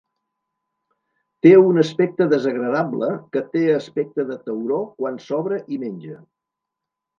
[1.45, 6.19] Té un aspecte desagradable que té aspecte de tauró quan s'obre i menja.